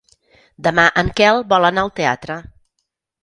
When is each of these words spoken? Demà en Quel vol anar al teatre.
Demà 0.67 0.85
en 1.01 1.11
Quel 1.19 1.43
vol 1.53 1.69
anar 1.69 1.83
al 1.85 1.91
teatre. 1.99 2.39